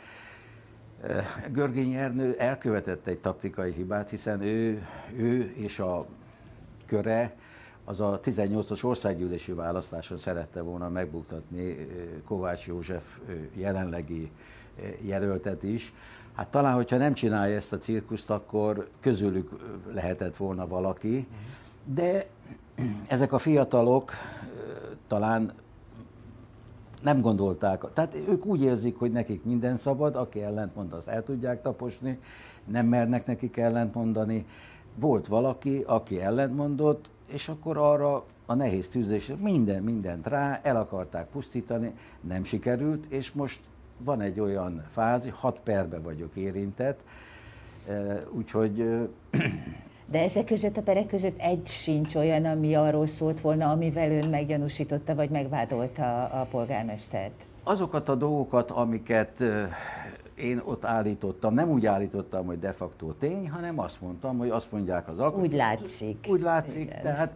Görgényi 1.52 1.96
Ernő 1.96 2.34
elkövetett 2.38 3.06
egy 3.06 3.18
taktikai 3.18 3.72
hibát, 3.72 4.10
hiszen 4.10 4.40
ő, 4.40 4.86
ő 5.16 5.52
és 5.56 5.78
a 5.78 6.06
köre 6.86 7.34
az 7.84 8.00
a 8.00 8.20
18-as 8.24 8.84
országgyűlési 8.84 9.52
választáson 9.52 10.18
szerette 10.18 10.60
volna 10.60 10.88
megbuktatni 10.88 11.88
Kovács 12.24 12.66
József 12.66 13.18
jelenlegi 13.54 14.30
jelöltet 15.00 15.62
is. 15.62 15.92
Hát 16.34 16.48
talán, 16.48 16.74
hogyha 16.74 16.96
nem 16.96 17.12
csinálja 17.12 17.56
ezt 17.56 17.72
a 17.72 17.78
cirkuszt, 17.78 18.30
akkor 18.30 18.88
közülük 19.00 19.50
lehetett 19.94 20.36
volna 20.36 20.66
valaki, 20.66 21.26
de 21.84 22.26
ezek 23.06 23.32
a 23.32 23.38
fiatalok 23.38 24.12
talán 25.06 25.52
nem 27.02 27.20
gondolták, 27.20 27.84
tehát 27.92 28.14
ők 28.28 28.46
úgy 28.46 28.62
érzik, 28.62 28.96
hogy 28.96 29.12
nekik 29.12 29.44
minden 29.44 29.76
szabad, 29.76 30.16
aki 30.16 30.42
ellentmond, 30.42 30.92
azt 30.92 31.08
el 31.08 31.24
tudják 31.24 31.62
taposni, 31.62 32.18
nem 32.64 32.86
mernek 32.86 33.26
nekik 33.26 33.56
ellentmondani. 33.56 34.46
Volt 34.94 35.26
valaki, 35.26 35.82
aki 35.86 36.20
ellentmondott, 36.20 37.10
és 37.26 37.48
akkor 37.48 37.76
arra 37.76 38.24
a 38.46 38.54
nehéz 38.54 38.88
tűzésre 38.88 39.34
minden, 39.34 39.82
mindent 39.82 40.26
rá, 40.26 40.60
el 40.62 40.76
akarták 40.76 41.28
pusztítani, 41.28 41.92
nem 42.20 42.44
sikerült, 42.44 43.06
és 43.06 43.32
most 43.32 43.60
van 43.96 44.20
egy 44.20 44.40
olyan 44.40 44.82
fázi, 44.90 45.28
hat 45.28 45.60
perbe 45.64 45.98
vagyok 45.98 46.36
érintett, 46.36 47.00
úgyhogy 48.30 48.84
de 50.12 50.20
ezek 50.20 50.44
között, 50.44 50.76
a 50.76 50.82
perek 50.82 51.06
között 51.06 51.40
egy 51.40 51.66
sincs 51.66 52.14
olyan, 52.14 52.44
ami 52.44 52.74
arról 52.74 53.06
szólt 53.06 53.40
volna, 53.40 53.70
amivel 53.70 54.10
ön 54.10 54.28
meggyanúsította, 54.30 55.14
vagy 55.14 55.30
megvádolta 55.30 56.24
a 56.24 56.46
polgármestert? 56.50 57.44
Azokat 57.62 58.08
a 58.08 58.14
dolgokat, 58.14 58.70
amiket 58.70 59.44
én 60.34 60.62
ott 60.64 60.84
állítottam, 60.84 61.54
nem 61.54 61.70
úgy 61.70 61.86
állítottam, 61.86 62.46
hogy 62.46 62.58
de 62.58 62.72
facto 62.72 63.12
tény, 63.12 63.50
hanem 63.50 63.78
azt 63.78 64.00
mondtam, 64.00 64.38
hogy 64.38 64.48
azt 64.48 64.72
mondják 64.72 65.08
az 65.08 65.18
alkotók. 65.18 65.44
Úgy 65.44 65.54
látszik. 65.54 66.26
Úgy 66.28 66.40
látszik, 66.40 66.82
Igen. 66.82 67.02
tehát 67.02 67.32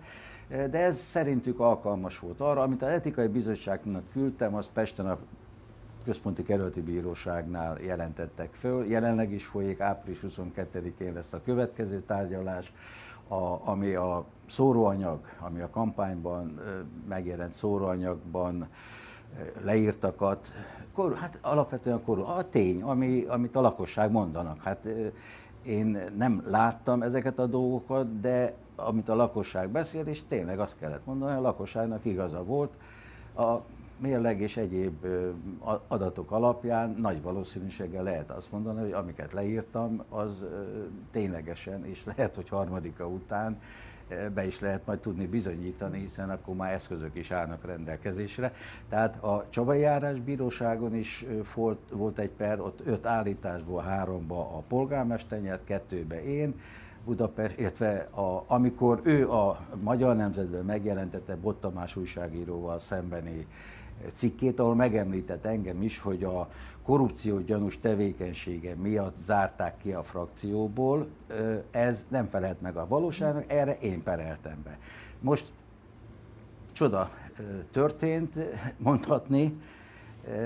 de 0.49 0.79
ez 0.79 0.97
szerintük 0.97 1.61
alkalmas 1.61 2.19
volt 2.19 2.41
arra, 2.41 2.63
amit 2.63 2.83
az 2.83 2.89
etikai 2.89 3.27
bizottságnak 3.27 4.03
küldtem, 4.13 4.55
az 4.55 4.69
Pesten 4.73 5.07
a 5.07 5.19
Központi 6.07 6.43
Kerületi 6.43 6.81
Bíróságnál 6.81 7.79
jelentettek 7.81 8.55
föl. 8.55 8.87
Jelenleg 8.87 9.33
is 9.33 9.45
folyik, 9.45 9.81
április 9.81 10.21
22-én 10.29 11.13
lesz 11.13 11.33
a 11.33 11.41
következő 11.45 12.01
tárgyalás, 12.01 12.73
a, 13.29 13.69
ami 13.71 13.95
a 13.95 14.25
szóróanyag, 14.47 15.21
ami 15.39 15.61
a 15.61 15.71
kampányban 15.71 16.61
megjelent 17.09 17.53
szóróanyagban 17.53 18.69
leírtakat, 19.65 20.53
kor, 20.95 21.15
hát 21.15 21.39
alapvetően 21.41 22.03
kor, 22.05 22.19
a 22.19 22.49
tény, 22.49 22.83
ami, 22.83 23.25
amit 23.25 23.57
a 23.57 23.61
lakosság 23.61 24.11
mondanak. 24.11 24.63
Hát 24.63 24.89
én 25.63 25.99
nem 26.17 26.43
láttam 26.49 27.03
ezeket 27.03 27.39
a 27.39 27.47
dolgokat, 27.47 28.21
de 28.21 28.55
amit 28.77 29.09
a 29.09 29.15
lakosság 29.15 29.69
beszél, 29.69 30.07
és 30.07 30.23
tényleg 30.29 30.59
azt 30.59 30.79
kellett 30.79 31.07
mondani, 31.07 31.37
a 31.37 31.41
lakosságnak 31.41 32.05
igaza 32.05 32.45
volt. 32.45 32.73
A 33.37 33.57
mérleg 33.99 34.41
és 34.41 34.57
egyéb 34.57 35.07
adatok 35.89 36.31
alapján 36.31 36.91
nagy 36.91 37.23
valószínűséggel 37.23 38.03
lehet 38.03 38.31
azt 38.31 38.53
mondani, 38.53 38.81
hogy 38.81 38.93
amiket 38.93 39.33
leírtam, 39.33 40.03
az 40.09 40.31
ténylegesen, 41.11 41.85
és 41.85 42.05
lehet, 42.05 42.35
hogy 42.35 42.49
harmadika 42.49 43.09
után 43.09 43.59
be 44.35 44.47
is 44.47 44.61
lehet 44.61 44.87
majd 44.87 44.99
tudni 44.99 45.27
bizonyítani, 45.27 45.99
hiszen 45.99 46.31
akkor 46.31 46.55
már 46.55 46.73
eszközök 46.73 47.15
is 47.15 47.31
állnak 47.31 47.65
rendelkezésre. 47.65 48.53
Tehát 48.89 49.23
a 49.25 49.47
Csabai 49.51 49.81
Járás 49.81 50.21
Bíróságon 50.21 50.95
is 50.95 51.25
volt, 51.55 51.79
volt 51.91 52.19
egy 52.19 52.31
per, 52.31 52.61
ott 52.61 52.81
öt 52.85 53.07
állításból 53.07 53.83
háromba 53.83 54.41
a 54.41 54.63
polgármester 54.69 55.41
nyert, 55.41 55.65
kettőbe 55.65 56.25
én, 56.25 56.55
Budapest, 57.05 57.59
illetve 57.59 57.97
a, 57.97 58.45
amikor 58.47 59.01
ő 59.03 59.31
a 59.31 59.61
Magyar 59.83 60.17
Nemzetben 60.17 60.65
megjelentette 60.65 61.37
Bottamás 61.37 61.97
újságíróval 61.97 62.79
szembeni 62.79 63.47
cikkét, 64.13 64.59
ahol 64.59 64.75
megemlített 64.75 65.45
engem 65.45 65.83
is, 65.83 65.99
hogy 65.99 66.25
a 66.25 66.49
korrupció 66.83 67.39
gyanús 67.39 67.79
tevékenysége 67.79 68.75
miatt 68.75 69.17
zárták 69.25 69.77
ki 69.79 69.93
a 69.93 70.03
frakcióból. 70.03 71.07
Ez 71.71 72.07
nem 72.09 72.25
felelt 72.25 72.61
meg 72.61 72.77
a 72.77 72.87
valóságnak, 72.87 73.45
erre 73.53 73.79
én 73.79 74.03
pereltem 74.03 74.61
be. 74.65 74.79
Most 75.21 75.53
csoda 76.73 77.11
történt, 77.71 78.35
mondhatni, 78.77 79.57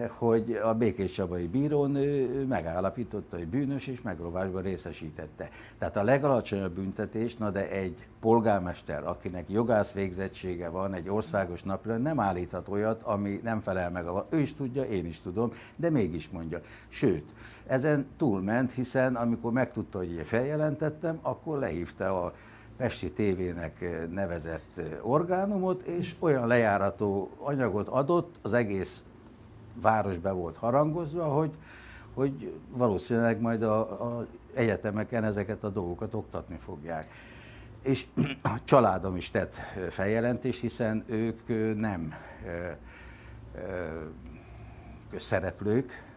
hogy 0.08 0.60
a 0.64 0.75
Békés 0.75 1.10
Csabai 1.10 1.46
bírónő 1.46 2.44
megállapította, 2.46 3.37
hogy 3.37 3.46
bűnös 3.46 3.87
és 3.87 4.00
megrovásban 4.00 4.62
részesítette. 4.62 5.49
Tehát 5.78 5.96
a 5.96 6.02
legalacsonyabb 6.02 6.72
büntetés, 6.72 7.37
na 7.37 7.50
de 7.50 7.70
egy 7.70 7.96
polgármester, 8.20 9.06
akinek 9.06 9.50
jogász 9.50 9.92
végzettsége 9.92 10.68
van, 10.68 10.94
egy 10.94 11.08
országos 11.08 11.62
napra 11.62 11.96
nem 11.96 12.20
állíthat 12.20 12.68
olyat, 12.68 13.02
ami 13.02 13.40
nem 13.42 13.60
felel 13.60 13.90
meg 13.90 14.06
a... 14.06 14.26
Ő 14.30 14.38
is 14.38 14.54
tudja, 14.54 14.82
én 14.82 15.06
is 15.06 15.20
tudom, 15.20 15.50
de 15.76 15.90
mégis 15.90 16.28
mondja. 16.28 16.60
Sőt, 16.88 17.25
ezen 17.66 18.06
túlment, 18.16 18.72
hiszen 18.72 19.16
amikor 19.16 19.52
megtudta, 19.52 19.99
hogy 19.99 20.12
én 20.12 20.25
feljelentettem, 20.25 21.18
akkor 21.22 21.58
lehívta 21.58 22.25
a 22.25 22.32
Pesti 22.76 23.12
tévének 23.12 24.06
nevezett 24.10 24.80
orgánumot, 25.02 25.82
és 25.82 26.14
olyan 26.18 26.46
lejárató 26.46 27.30
anyagot 27.38 27.88
adott 27.88 28.34
az 28.42 28.52
egész 28.52 29.02
város 29.74 30.18
be 30.18 30.30
volt 30.30 30.56
harangozva, 30.56 31.24
hogy, 31.24 31.50
hogy 32.14 32.54
valószínűleg 32.70 33.40
majd 33.40 33.62
a, 33.62 34.26
egyetemeken 34.54 35.24
ezeket 35.24 35.64
a 35.64 35.68
dolgokat 35.68 36.14
oktatni 36.14 36.58
fogják. 36.64 37.12
És 37.82 38.06
a 38.42 38.58
családom 38.64 39.16
is 39.16 39.30
tett 39.30 39.54
feljelentést, 39.90 40.60
hiszen 40.60 41.04
ők 41.06 41.40
nem 41.78 42.14
szereplők, 45.16 46.10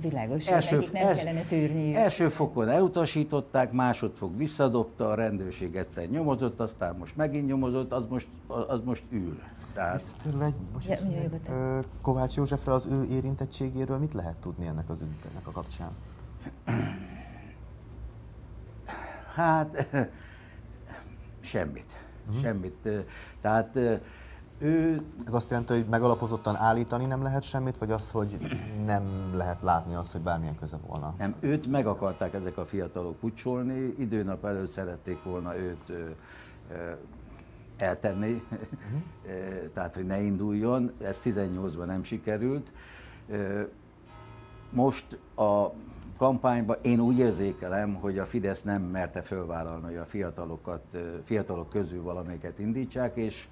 Világos, 0.00 0.46
első, 0.46 0.78
nem 0.92 1.06
els, 1.06 1.18
kellene 1.18 1.42
tűrni. 1.42 1.94
Első 1.94 2.28
fokon 2.28 2.68
elutasították, 2.68 3.72
másodfok 3.72 4.36
visszadobta, 4.36 5.10
a 5.10 5.14
rendőrség 5.14 5.76
egyszer 5.76 6.08
nyomozott, 6.08 6.60
aztán 6.60 6.96
most 6.96 7.16
megint 7.16 7.46
nyomozott, 7.46 7.92
az 7.92 8.04
most, 8.08 8.28
az 8.46 8.80
most 8.84 9.04
ül. 9.10 9.38
Tehát... 9.74 9.92
Visszatérve 9.92 10.44
egy, 10.44 10.54
most 10.72 10.88
ja, 10.88 10.96
ö, 11.48 11.78
Kovács 12.02 12.34
Józsefre 12.34 12.72
az 12.72 12.86
ő 12.86 13.04
érintettségéről 13.04 13.98
mit 13.98 14.14
lehet 14.14 14.36
tudni 14.36 14.66
ennek 14.66 14.90
az 14.90 15.00
ügynek 15.00 15.46
a 15.46 15.50
kapcsán? 15.50 15.90
Hát 19.34 19.86
semmit. 21.40 21.90
Uh-huh. 22.26 22.42
Semmit. 22.42 22.88
Tehát 23.40 23.78
ő... 24.62 25.02
Ez 25.26 25.34
azt 25.34 25.50
jelenti, 25.50 25.72
hogy 25.72 25.86
megalapozottan 25.86 26.56
állítani 26.56 27.04
nem 27.04 27.22
lehet 27.22 27.42
semmit, 27.42 27.78
vagy 27.78 27.90
az, 27.90 28.10
hogy 28.10 28.38
nem 28.86 29.30
lehet 29.34 29.62
látni 29.62 29.94
azt, 29.94 30.12
hogy 30.12 30.20
bármilyen 30.20 30.58
köze 30.58 30.76
volna? 30.86 31.14
Nem, 31.18 31.34
őt 31.40 31.66
meg 31.66 31.86
akarták 31.86 32.34
ezek 32.34 32.58
a 32.58 32.66
fiatalok 32.66 33.16
pucsolni, 33.16 33.94
időnap 33.98 34.44
előtt 34.44 34.70
szerették 34.70 35.22
volna 35.22 35.56
őt 35.56 35.88
ö, 35.88 36.08
ö, 36.72 36.92
eltenni, 37.76 38.30
uh-huh. 38.42 39.72
tehát 39.74 39.94
hogy 39.94 40.06
ne 40.06 40.20
induljon, 40.20 40.92
ez 41.00 41.20
18-ban 41.24 41.84
nem 41.84 42.02
sikerült. 42.02 42.72
Most 44.70 45.18
a 45.36 45.66
kampányban 46.16 46.76
én 46.82 47.00
úgy 47.00 47.18
érzékelem, 47.18 47.94
hogy 47.94 48.18
a 48.18 48.24
Fidesz 48.24 48.62
nem 48.62 48.82
merte 48.82 49.22
fölvállalni, 49.22 49.84
hogy 49.84 49.96
a 49.96 50.04
fiatalokat, 50.04 50.96
fiatalok 51.24 51.68
közül 51.68 52.02
valamelyiket 52.02 52.58
indítsák, 52.58 53.16
és 53.16 53.48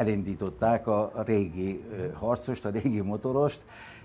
elindították 0.00 0.86
a 0.86 1.22
régi 1.26 1.84
harcost, 2.12 2.64
a 2.64 2.70
régi 2.70 3.00
motorost, 3.00 3.60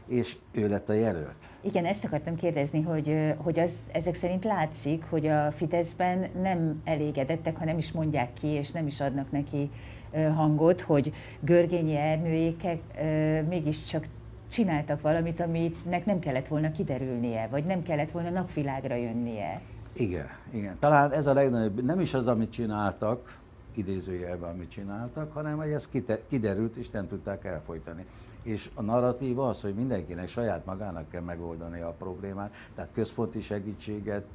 és 0.08 0.38
ő 0.52 0.68
lett 0.68 0.90
a 0.90 0.94
jelölt. 0.94 1.38
Igen, 1.62 1.86
ezt 1.86 2.04
akartam 2.04 2.36
kérdezni, 2.36 2.82
hogy, 2.82 3.34
hogy 3.38 3.60
az, 3.60 3.72
ezek 3.92 4.16
szerint 4.16 4.44
látszik, 4.44 5.04
hogy 5.10 5.28
a 5.28 5.52
Fideszben 5.52 6.30
nem 6.42 6.82
elégedettek, 6.84 7.58
ha 7.58 7.66
nem 7.66 7.78
is 7.78 7.92
mondják 7.92 8.34
ki, 8.34 8.48
és 8.48 8.72
nem 8.72 8.88
is 8.88 9.02
adnak 9.02 9.32
neki 9.32 9.72
hangot, 10.36 10.82
hogy 10.82 11.14
Görgényi 11.40 11.96
Ernőékek 11.96 12.80
mégiscsak 13.48 14.06
csináltak 14.52 15.02
valamit, 15.02 15.40
aminek 15.40 16.06
nem 16.06 16.20
kellett 16.20 16.48
volna 16.48 16.72
kiderülnie, 16.72 17.48
vagy 17.52 17.66
nem 17.66 17.84
kellett 17.84 18.12
volna 18.12 18.30
napvilágra 18.30 18.96
jönnie. 18.96 19.62
Igen, 19.94 20.28
igen. 20.54 20.76
Talán 20.80 21.12
ez 21.12 21.28
a 21.28 21.34
legnagyobb, 21.34 21.84
nem 21.84 22.00
is 22.00 22.14
az, 22.14 22.28
amit 22.28 22.52
csináltak, 22.52 23.38
idézőjelben, 23.78 24.50
amit 24.50 24.70
csináltak, 24.70 25.34
hanem 25.34 25.58
hogy 25.58 25.72
ez 25.72 25.90
kiderült, 26.28 26.76
és 26.76 26.90
nem 26.90 27.08
tudták 27.08 27.46
elfolytani. 27.46 28.06
És 28.44 28.70
a 28.74 28.82
narratíva 28.82 29.48
az, 29.48 29.62
hogy 29.62 29.74
mindenkinek 29.74 30.28
saját 30.28 30.66
magának 30.66 31.10
kell 31.10 31.22
megoldani 31.22 31.82
a 31.82 31.96
problémát, 31.98 32.56
tehát 32.76 32.92
központi 32.94 33.42
segítséget 33.42 34.26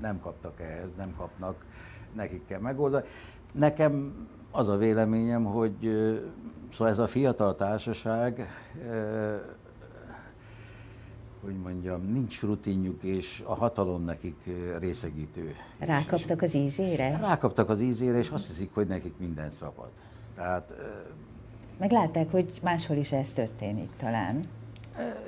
nem 0.00 0.20
kaptak 0.20 0.60
ehhez, 0.60 0.88
nem 0.96 1.14
kapnak, 1.16 1.64
nekik 2.12 2.46
kell 2.46 2.60
megoldani. 2.60 3.04
Nekem 3.52 4.26
az 4.50 4.68
a 4.68 4.76
véleményem, 4.76 5.44
hogy 5.44 5.74
szóval 6.72 6.88
ez 6.88 6.98
a 6.98 7.06
fiatal 7.06 7.54
társaság 7.54 8.48
hogy 11.44 11.56
mondjam, 11.56 12.02
nincs 12.02 12.42
rutinjuk, 12.42 13.02
és 13.02 13.42
a 13.46 13.54
hatalom 13.54 14.04
nekik 14.04 14.36
részegítő. 14.78 15.54
Rákaptak 15.78 16.42
az 16.42 16.54
ízére? 16.54 17.18
Rákaptak 17.20 17.68
az 17.68 17.80
ízére, 17.80 18.18
és 18.18 18.28
azt 18.28 18.46
hiszik, 18.46 18.70
hogy 18.74 18.86
nekik 18.86 19.18
minden 19.18 19.50
szabad. 19.50 19.90
Tehát... 20.34 20.74
Meglátták, 21.78 22.30
hogy 22.30 22.60
máshol 22.62 22.96
is 22.96 23.12
ez 23.12 23.32
történik 23.32 23.90
talán. 23.96 24.44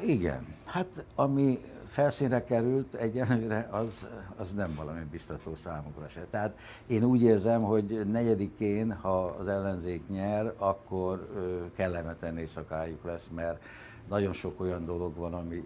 Igen. 0.06 0.46
Hát 0.64 1.04
ami 1.14 1.58
felszínre 1.86 2.44
került 2.44 2.94
egyenlőre, 2.94 3.68
az, 3.70 4.06
az 4.36 4.52
nem 4.52 4.74
valami 4.76 5.04
biztató 5.10 5.54
számukra 5.54 6.08
se. 6.08 6.26
Tehát 6.30 6.58
én 6.86 7.04
úgy 7.04 7.22
érzem, 7.22 7.62
hogy 7.62 8.06
negyedikén, 8.10 8.92
ha 8.92 9.24
az 9.24 9.48
ellenzék 9.48 10.08
nyer, 10.08 10.54
akkor 10.56 11.28
kellemetlen 11.76 12.38
éjszakájuk 12.38 13.04
lesz, 13.04 13.28
mert 13.34 13.64
nagyon 14.08 14.32
sok 14.32 14.60
olyan 14.60 14.84
dolog 14.84 15.16
van, 15.16 15.34
ami 15.34 15.64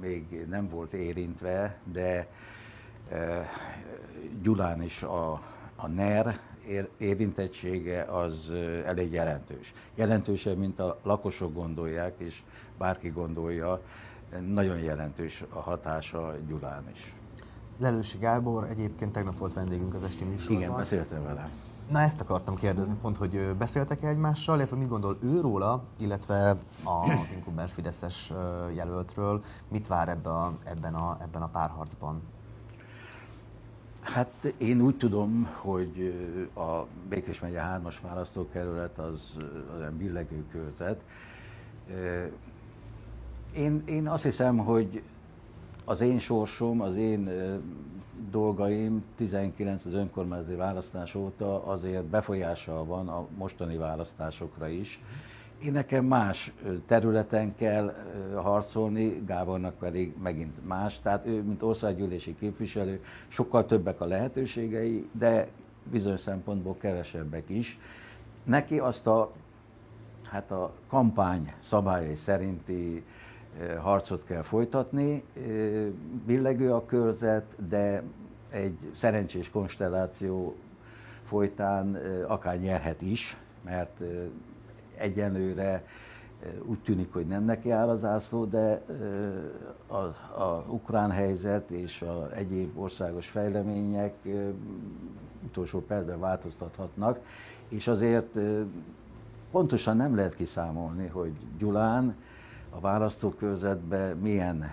még 0.00 0.46
nem 0.48 0.68
volt 0.68 0.92
érintve, 0.92 1.78
de 1.92 2.28
Gyulán 4.42 4.82
is 4.82 5.02
a, 5.02 5.32
a 5.76 5.88
NER 5.88 6.38
érintettsége 6.98 8.02
az 8.02 8.50
elég 8.84 9.12
jelentős. 9.12 9.74
Jelentősebb, 9.94 10.56
mint 10.58 10.80
a 10.80 10.98
lakosok 11.02 11.54
gondolják, 11.54 12.14
és 12.18 12.42
bárki 12.78 13.08
gondolja, 13.08 13.80
nagyon 14.46 14.78
jelentős 14.78 15.44
a 15.48 15.60
hatása 15.60 16.34
Gyulán 16.48 16.84
is. 16.92 17.14
Lelősi 17.78 18.18
Gábor 18.18 18.64
egyébként 18.64 19.12
tegnap 19.12 19.38
volt 19.38 19.52
vendégünk 19.52 19.94
az 19.94 20.02
esti 20.02 20.24
műsorban. 20.24 20.62
Igen, 20.62 20.76
beszéltem 20.76 21.22
vele. 21.22 21.50
Na 21.90 22.00
ezt 22.00 22.20
akartam 22.20 22.54
kérdezni, 22.54 22.94
pont, 23.00 23.16
hogy 23.16 23.54
beszéltek-e 23.58 24.08
egymással, 24.08 24.56
illetve 24.56 24.76
mit 24.76 24.88
gondol 24.88 25.16
ő 25.22 25.40
róla, 25.40 25.82
illetve 25.98 26.50
a 26.84 27.10
inkubáns 27.36 27.72
Fideszes 27.72 28.32
jelöltről, 28.74 29.42
mit 29.68 29.86
vár 29.86 30.08
ebbe 30.08 30.30
a, 30.30 30.52
ebben, 30.64 30.94
a, 30.94 31.16
ebben 31.22 31.42
a 31.42 31.48
párharcban? 31.48 32.22
Hát 34.00 34.54
én 34.58 34.80
úgy 34.80 34.96
tudom, 34.96 35.48
hogy 35.60 36.14
a 36.54 36.86
Békés 37.08 37.40
megye 37.40 37.60
3-as 37.62 37.94
választókerület 38.02 38.98
az, 38.98 39.36
olyan 39.76 39.96
billegő 39.96 40.44
körzet. 40.50 41.04
Én, 43.56 43.82
én 43.86 44.08
azt 44.08 44.22
hiszem, 44.22 44.56
hogy 44.56 45.02
az 45.88 46.00
én 46.00 46.18
sorsom, 46.18 46.80
az 46.80 46.96
én 46.96 47.30
dolgaim 48.30 49.00
19 49.16 49.84
az 49.84 49.92
önkormányzati 49.92 50.54
választás 50.54 51.14
óta 51.14 51.64
azért 51.64 52.04
befolyással 52.04 52.84
van 52.84 53.08
a 53.08 53.26
mostani 53.36 53.76
választásokra 53.76 54.68
is. 54.68 55.00
Én 55.64 55.72
nekem 55.72 56.04
más 56.04 56.52
területen 56.86 57.54
kell 57.54 57.94
harcolni, 58.34 59.22
Gábornak 59.26 59.74
pedig 59.74 60.14
megint 60.22 60.66
más. 60.66 61.00
Tehát 61.00 61.26
ő, 61.26 61.42
mint 61.42 61.62
országgyűlési 61.62 62.36
képviselő, 62.38 63.00
sokkal 63.28 63.66
többek 63.66 64.00
a 64.00 64.06
lehetőségei, 64.06 65.08
de 65.12 65.48
bizonyos 65.90 66.20
szempontból 66.20 66.74
kevesebbek 66.74 67.48
is. 67.48 67.78
Neki 68.44 68.78
azt 68.78 69.06
a, 69.06 69.32
hát 70.30 70.50
a 70.50 70.72
kampány 70.88 71.52
szabályai 71.60 72.14
szerinti 72.14 73.04
harcot 73.80 74.24
kell 74.24 74.42
folytatni. 74.42 75.22
Billegő 76.26 76.72
a 76.72 76.84
körzet, 76.84 77.56
de 77.68 78.02
egy 78.50 78.90
szerencsés 78.94 79.50
konstelláció 79.50 80.54
folytán 81.24 81.98
akár 82.26 82.58
nyerhet 82.58 83.02
is, 83.02 83.36
mert 83.64 84.02
egyenlőre 84.96 85.84
úgy 86.64 86.78
tűnik, 86.78 87.12
hogy 87.12 87.26
nem 87.26 87.44
neki 87.44 87.70
áll 87.70 87.88
az 87.88 88.04
ászló, 88.04 88.44
de 88.44 88.82
a, 89.86 89.96
a 90.42 90.64
ukrán 90.68 91.10
helyzet 91.10 91.70
és 91.70 92.02
a 92.02 92.30
egyéb 92.34 92.78
országos 92.78 93.26
fejlemények 93.26 94.14
utolsó 95.44 95.80
percben 95.80 96.20
változtathatnak, 96.20 97.20
és 97.68 97.88
azért 97.88 98.38
pontosan 99.50 99.96
nem 99.96 100.16
lehet 100.16 100.34
kiszámolni, 100.34 101.06
hogy 101.06 101.32
Gyulán 101.58 102.16
a 102.76 102.80
választókörzetben 102.80 104.16
milyen, 104.16 104.70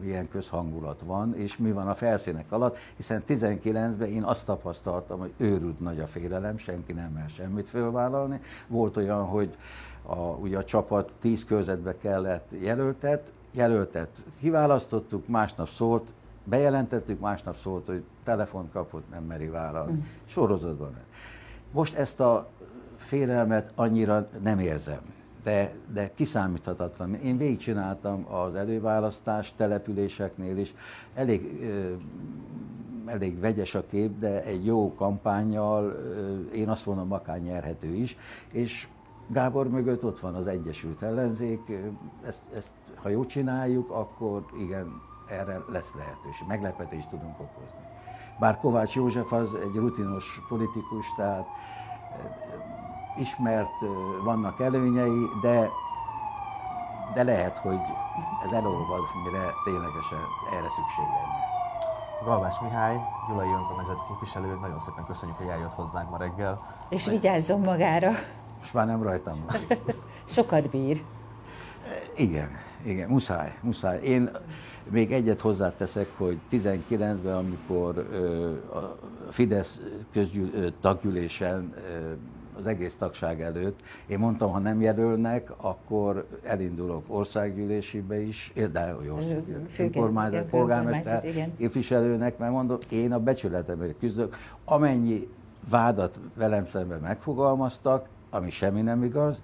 milyen 0.00 0.28
közhangulat 0.28 1.00
van, 1.00 1.34
és 1.36 1.56
mi 1.56 1.72
van 1.72 1.88
a 1.88 1.94
felszínek 1.94 2.52
alatt, 2.52 2.76
hiszen 2.96 3.22
19-ben 3.28 4.08
én 4.08 4.22
azt 4.22 4.46
tapasztaltam, 4.46 5.18
hogy 5.18 5.32
őrült 5.36 5.80
nagy 5.80 6.00
a 6.00 6.06
félelem, 6.06 6.58
senki 6.58 6.92
nem 6.92 7.10
mer 7.10 7.28
semmit 7.28 7.68
fölvállalni. 7.68 8.40
Volt 8.66 8.96
olyan, 8.96 9.24
hogy 9.24 9.56
a, 10.02 10.16
ugye 10.16 10.58
a 10.58 10.64
csapat 10.64 11.12
10 11.20 11.44
körzetbe 11.44 11.96
kellett 11.98 12.50
jelöltet, 12.60 13.32
jelöltet 13.50 14.22
kiválasztottuk, 14.40 15.28
másnap 15.28 15.68
szólt, 15.68 16.12
bejelentettük, 16.44 17.20
másnap 17.20 17.56
szólt, 17.56 17.86
hogy 17.86 18.04
telefont 18.24 18.72
kapott, 18.72 19.10
nem 19.10 19.24
meri 19.24 19.48
vállalni. 19.48 19.92
Mm. 19.92 20.00
Sorozatban. 20.26 20.96
Most 21.72 21.94
ezt 21.94 22.20
a 22.20 22.48
félelmet 22.96 23.72
annyira 23.74 24.24
nem 24.42 24.58
érzem 24.58 25.00
de, 25.44 25.72
de 25.92 26.10
kiszámíthatatlan. 26.14 27.14
Én 27.14 27.36
végigcsináltam 27.36 28.26
az 28.32 28.54
előválasztás 28.54 29.52
településeknél 29.56 30.58
is, 30.58 30.74
elég, 31.14 31.70
elég 33.06 33.40
vegyes 33.40 33.74
a 33.74 33.86
kép, 33.86 34.18
de 34.18 34.44
egy 34.44 34.64
jó 34.64 34.94
kampányjal 34.94 35.96
én 36.54 36.68
azt 36.68 36.86
mondom, 36.86 37.12
akár 37.12 37.40
nyerhető 37.40 37.94
is, 37.94 38.16
és 38.52 38.88
Gábor 39.28 39.68
mögött 39.68 40.04
ott 40.04 40.20
van 40.20 40.34
az 40.34 40.46
Egyesült 40.46 41.02
Ellenzék, 41.02 41.60
ezt, 42.26 42.40
ezt 42.54 42.72
ha 43.02 43.08
jól 43.08 43.26
csináljuk, 43.26 43.90
akkor 43.90 44.44
igen, 44.58 45.00
erre 45.28 45.62
lesz 45.68 45.94
lehetőség, 45.94 46.46
meglepetést 46.48 47.08
tudunk 47.08 47.40
okozni. 47.40 47.78
Bár 48.40 48.58
Kovács 48.58 48.94
József 48.94 49.32
az 49.32 49.54
egy 49.54 49.74
rutinos 49.74 50.42
politikus, 50.48 51.06
tehát 51.16 51.46
ismert, 53.18 53.74
vannak 54.24 54.60
előnyei, 54.60 55.28
de, 55.42 55.68
de 57.14 57.22
lehet, 57.22 57.56
hogy 57.56 57.80
ez 58.44 58.52
elolvad, 58.52 59.02
mire 59.24 59.50
ténylegesen 59.64 60.18
erre 60.52 60.68
szükség 60.68 61.04
lenne. 61.04 61.52
Galvás 62.24 62.60
Mihály, 62.60 62.96
Gyulai 63.28 63.48
önkormányzati 63.48 64.00
képviselő, 64.08 64.58
nagyon 64.60 64.78
szépen 64.78 65.04
köszönjük, 65.04 65.36
hogy 65.36 65.46
eljött 65.46 65.72
hozzánk 65.72 66.10
ma 66.10 66.16
reggel. 66.16 66.60
És 66.88 67.06
vigyázzon 67.06 67.60
magára. 67.60 68.10
Most 68.58 68.74
már 68.74 68.86
nem 68.86 69.02
rajtam 69.02 69.34
Sokat 70.24 70.70
bír. 70.70 71.02
Igen, 72.16 72.48
igen, 72.84 73.08
muszáj, 73.08 73.54
muszáj. 73.60 74.00
Én 74.02 74.30
még 74.90 75.12
egyet 75.12 75.40
hozzáteszek, 75.40 76.08
hogy 76.16 76.38
19-ben, 76.50 77.36
amikor 77.36 77.98
a 78.74 78.78
Fidesz 79.30 79.80
közgyűl, 80.12 80.72
taggyűlésen 80.80 81.74
az 82.58 82.66
egész 82.66 82.94
tagság 82.94 83.40
előtt. 83.40 83.80
Én 84.06 84.18
mondtam, 84.18 84.50
ha 84.50 84.58
nem 84.58 84.80
jelölnek, 84.80 85.50
akkor 85.56 86.26
elindulok 86.42 87.04
országgyűlésibe 87.08 88.20
is, 88.20 88.52
de 88.72 88.90
hogy 88.90 89.12
önkormányzat, 89.78 90.44
polgármester 90.44 91.24
képviselőnek, 91.58 92.38
mert 92.38 92.52
mondom, 92.52 92.78
én 92.90 93.12
a 93.12 93.18
becsületemért 93.18 93.98
küzdök. 93.98 94.36
Amennyi 94.64 95.28
vádat 95.70 96.20
velem 96.34 96.64
szemben 96.64 97.00
megfogalmaztak, 97.00 98.08
ami 98.30 98.50
semmi 98.50 98.80
nem 98.80 99.04
igaz, 99.04 99.40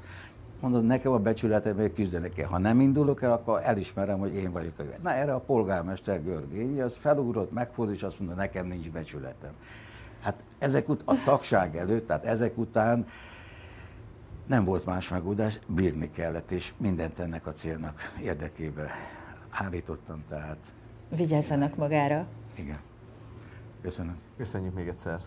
mondom, 0.61 0.85
nekem 0.85 1.13
a 1.13 1.19
becsületemért 1.19 1.95
küzdenek 1.95 2.33
kell. 2.33 2.47
Ha 2.47 2.59
nem 2.59 2.81
indulok 2.81 3.23
el, 3.23 3.33
akkor 3.33 3.61
elismerem, 3.65 4.19
hogy 4.19 4.35
én 4.35 4.53
vagyok 4.53 4.79
a 4.79 4.83
Na 5.03 5.13
erre 5.13 5.35
a 5.35 5.41
polgármester 5.41 6.23
Görgény, 6.25 6.83
az 6.83 6.97
felugrott, 6.97 7.53
megfordult, 7.53 7.97
és 7.97 8.03
azt 8.03 8.19
mondta, 8.19 8.37
nekem 8.37 8.67
nincs 8.67 8.91
becsületem. 8.91 9.51
Hát 10.21 10.45
ezek 10.59 10.89
ut- 10.89 11.03
a 11.05 11.15
tagság 11.25 11.77
előtt, 11.77 12.07
tehát 12.07 12.25
ezek 12.25 12.59
után 12.59 13.07
Nem 14.47 14.65
volt 14.65 14.87
más 14.87 15.09
megoldás, 15.09 15.59
bírni 15.67 16.11
kellett, 16.11 16.51
és 16.51 16.73
mindent 16.77 17.19
ennek 17.19 17.47
a 17.47 17.53
célnak 17.53 18.03
érdekébe 18.23 18.91
állítottam, 19.51 20.25
tehát 20.29 20.73
Vigyázzanak 21.09 21.77
magára. 21.77 22.27
igen. 22.55 22.79
Köszönöm. 23.83 24.19
Köszönjük 24.37 24.75
még 24.75 24.89
egyszer. 24.89 25.21